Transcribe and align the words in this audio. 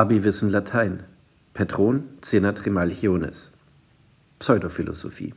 Abi-Wissen 0.00 0.48
Latein. 0.48 1.02
Petron, 1.52 2.04
Cena 2.22 2.52
Trimalchiones. 2.52 3.50
Pseudophilosophie. 4.38 5.34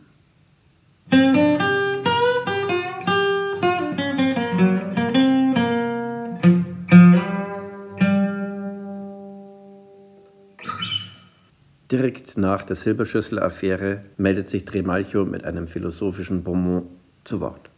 Direkt 11.92 12.38
nach 12.38 12.64
der 12.64 12.78
Silberschüssel-Affäre 12.78 14.06
meldet 14.16 14.48
sich 14.48 14.64
Tremalchio 14.64 15.26
mit 15.26 15.44
einem 15.44 15.68
philosophischen 15.68 16.46
Bonmot 16.46 16.86
zu 17.26 17.42
Wort. 17.42 17.70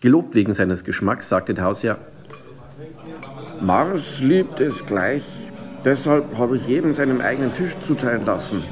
Gelobt 0.00 0.36
wegen 0.36 0.54
seines 0.54 0.84
Geschmacks 0.84 1.28
sagte 1.28 1.54
der 1.54 1.64
Hausherr, 1.64 1.98
Mars 3.60 4.20
liebt 4.20 4.60
es 4.60 4.86
gleich, 4.86 5.43
deshalb 5.84 6.36
habe 6.38 6.56
ich 6.56 6.66
jedem 6.66 6.92
seinen 6.92 7.20
eigenen 7.20 7.54
Tisch 7.54 7.78
zuteilen 7.80 8.24
lassen. 8.24 8.62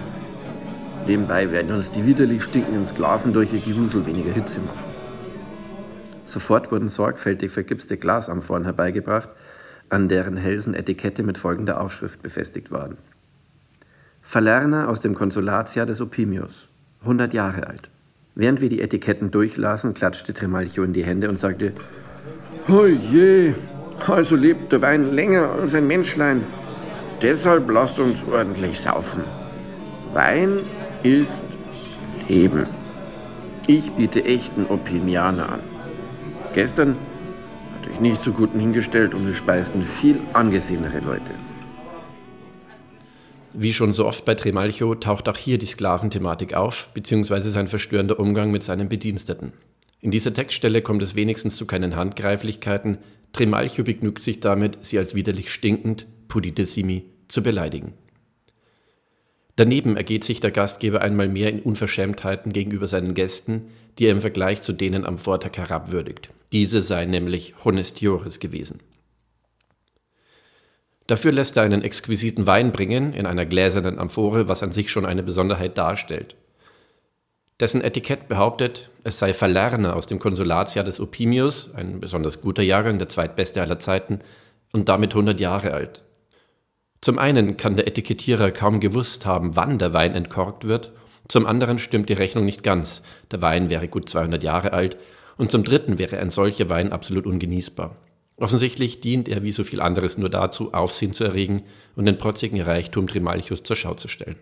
Nebenbei 1.07 1.51
werden 1.51 1.75
uns 1.75 1.91
die 1.91 2.07
widerlich 2.07 2.43
stinkenden 2.45 2.85
Sklaven 2.85 3.33
durch 3.33 3.53
ihr 3.53 3.61
Gewusel 3.61 4.07
weniger 4.07 4.31
Hitze 4.31 4.61
machen. 4.61 4.93
Sofort 6.25 6.71
wurden 6.71 6.89
sorgfältig 6.89 7.51
vergipste 7.51 7.97
Glasamphoren 7.97 8.65
herbeigebracht, 8.65 9.29
an 9.89 10.09
deren 10.09 10.37
Hälsen 10.37 10.75
Etikette 10.75 11.23
mit 11.23 11.37
folgender 11.39 11.81
Aufschrift 11.81 12.23
befestigt 12.23 12.71
waren. 12.71 12.97
Verlerner 14.23 14.89
aus 14.89 15.01
dem 15.01 15.15
Konsulatjahr 15.15 15.85
des 15.85 16.01
Opimius, 16.01 16.69
100 17.01 17.35
Jahre 17.35 17.67
alt. 17.67 17.91
Während 18.35 18.61
wir 18.63 18.71
die 18.71 18.81
Etiketten 18.81 19.31
durchlasen, 19.31 19.93
klatschte 19.93 20.33
Tremalchio 20.33 20.85
in 20.85 20.95
die 20.95 21.05
Hände 21.05 21.29
und 21.29 21.39
sagte, 21.39 21.75
Oje, 22.69 23.55
also 24.07 24.37
lebt 24.37 24.73
der 24.73 24.81
Wein 24.81 25.13
länger 25.13 25.51
als 25.51 25.75
ein 25.75 25.87
Menschlein. 25.87 26.43
Deshalb 27.23 27.71
lasst 27.71 28.01
uns 28.01 28.19
ordentlich 28.25 28.81
saufen. 28.81 29.23
Wein 30.13 30.59
ist 31.05 31.45
Leben. 32.29 32.67
Ich 33.69 33.93
biete 33.93 34.25
echten 34.25 34.67
Opimianer 34.67 35.49
an. 35.49 35.61
Gestern 36.53 36.97
hatte 37.79 37.91
ich 37.93 38.01
nicht 38.01 38.23
so 38.23 38.33
guten 38.33 38.59
hingestellt 38.59 39.15
und 39.15 39.29
es 39.29 39.37
speisten 39.37 39.85
viel 39.85 40.19
angesehenere 40.33 40.99
Leute. 40.99 41.31
Wie 43.55 43.73
schon 43.73 43.93
so 43.93 44.07
oft 44.07 44.25
bei 44.25 44.35
Tremalcho 44.35 44.97
taucht 44.97 45.29
auch 45.29 45.37
hier 45.37 45.59
die 45.59 45.67
Sklaventhematik 45.67 46.55
auf, 46.55 46.89
beziehungsweise 46.93 47.51
sein 47.51 47.69
verstörender 47.69 48.19
Umgang 48.19 48.51
mit 48.51 48.65
seinen 48.65 48.89
Bediensteten. 48.89 49.53
In 50.01 50.11
dieser 50.11 50.35
Textstelle 50.35 50.83
kommt 50.83 51.03
es 51.03 51.15
wenigstens 51.15 51.57
zu 51.57 51.67
keinen 51.67 51.95
Handgreiflichkeiten. 51.95 52.99
Tremalcho 53.33 53.85
begnügt 53.85 54.25
sich 54.25 54.41
damit, 54.41 54.79
sie 54.81 54.99
als 54.99 55.15
widerlich 55.15 55.53
stinkend, 55.53 56.07
puditissimi, 56.27 57.12
zu 57.33 57.43
beleidigen. 57.43 57.95
Daneben 59.57 59.97
ergeht 59.97 60.25
sich 60.25 60.41
der 60.41 60.51
Gastgeber 60.51 61.03
einmal 61.03 61.29
mehr 61.29 61.51
in 61.51 61.61
Unverschämtheiten 61.61 62.53
gegenüber 62.53 62.89
seinen 62.89 63.15
Gästen, 63.15 63.71
die 63.99 64.07
er 64.07 64.13
im 64.13 64.21
Vergleich 64.21 64.63
zu 64.63 64.73
denen 64.73 65.05
am 65.05 65.19
Vortag 65.19 65.57
herabwürdigt. 65.57 66.31
Diese 66.53 66.81
seien 66.81 67.11
nämlich 67.11 67.55
Honestiores 67.65 68.41
gewesen. 68.41 68.81
Dafür 71.07 71.33
lässt 71.33 71.57
er 71.57 71.65
einen 71.65 71.83
exquisiten 71.83 72.47
Wein 72.47 72.73
bringen 72.73 73.13
in 73.13 73.27
einer 73.27 73.45
gläsernen 73.45 73.99
Amphore, 73.99 74.49
was 74.49 74.63
an 74.63 74.73
sich 74.73 74.91
schon 74.91 75.05
eine 75.05 75.23
Besonderheit 75.23 75.77
darstellt. 75.77 76.37
Dessen 77.61 77.83
Etikett 77.83 78.29
behauptet, 78.29 78.91
es 79.05 79.19
sei 79.19 79.35
Verlerner 79.35 79.95
aus 79.95 80.07
dem 80.07 80.19
Konsulatsjahr 80.19 80.85
des 80.85 81.01
Opimius, 81.01 81.75
ein 81.75 82.01
besonders 82.01 82.41
guter 82.41 82.63
Jahrgang, 82.63 82.99
der 82.99 83.09
zweitbeste 83.09 83.61
aller 83.61 83.79
Zeiten, 83.79 84.21
und 84.73 84.89
damit 84.89 85.13
100 85.13 85.39
Jahre 85.39 85.73
alt. 85.73 86.03
Zum 87.03 87.19
einen 87.19 87.57
kann 87.57 87.75
der 87.75 87.89
Etikettierer 87.89 88.53
kaum 88.53 88.79
gewusst 88.79 89.27
haben, 89.27 89.57
wann 89.57 89.81
der 89.81 89.93
Wein 89.93 90.15
entkorkt 90.15 90.69
wird, 90.69 90.93
zum 91.27 91.47
anderen 91.47 91.81
stimmt 91.81 92.09
die 92.09 92.15
Rechnung 92.15 92.45
nicht 92.45 92.63
ganz, 92.63 93.03
der 93.33 93.43
Wein 93.43 93.71
wäre 93.71 93.89
gut 93.89 94.09
200 94.09 94.45
Jahre 94.45 94.73
alt, 94.73 94.97
und 95.37 95.51
zum 95.51 95.65
dritten 95.65 95.99
wäre 95.99 96.19
ein 96.19 96.31
solcher 96.31 96.71
Wein 96.71 96.93
absolut 96.93 97.27
ungenießbar. 97.27 97.97
Offensichtlich 98.37 99.01
dient 99.01 99.29
er 99.29 99.43
wie 99.43 99.51
so 99.51 99.65
viel 99.65 99.81
anderes 99.81 100.17
nur 100.17 100.31
dazu, 100.31 100.73
Aufsehen 100.75 101.13
zu 101.13 101.25
erregen 101.25 101.65
und 101.97 102.07
den 102.07 102.19
protzigen 102.19 102.61
Reichtum 102.61 103.09
Trimalchios 103.09 103.65
zur 103.65 103.75
Schau 103.75 103.95
zu 103.95 104.07
stellen. 104.07 104.37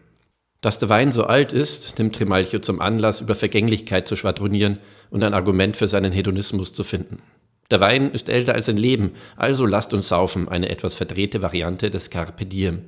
Dass 0.60 0.78
der 0.78 0.90
Wein 0.90 1.12
so 1.12 1.24
alt 1.24 1.52
ist, 1.52 1.98
nimmt 1.98 2.14
Trimalchio 2.14 2.58
zum 2.58 2.82
Anlass, 2.82 3.22
über 3.22 3.34
Vergänglichkeit 3.34 4.06
zu 4.06 4.16
schwadronieren 4.16 4.78
und 5.08 5.24
ein 5.24 5.32
Argument 5.32 5.76
für 5.76 5.88
seinen 5.88 6.12
Hedonismus 6.12 6.74
zu 6.74 6.84
finden. 6.84 7.22
Der 7.70 7.80
Wein 7.80 8.10
ist 8.10 8.28
älter 8.28 8.54
als 8.54 8.68
ein 8.68 8.76
Leben, 8.76 9.14
also 9.36 9.64
lasst 9.64 9.94
uns 9.94 10.08
saufen, 10.08 10.48
eine 10.48 10.68
etwas 10.68 10.94
verdrehte 10.94 11.40
Variante 11.40 11.90
des 11.90 12.10
Carpe 12.10 12.44
Diem. 12.44 12.84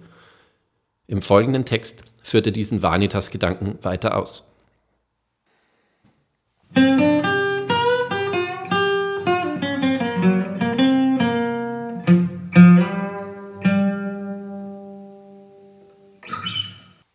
Im 1.07 1.23
folgenden 1.23 1.65
Text 1.65 2.03
führt 2.23 2.47
er 2.47 2.53
diesen 2.53 2.83
Vanitas-Gedanken 2.83 3.79
weiter 3.83 4.17
aus. 4.17 4.45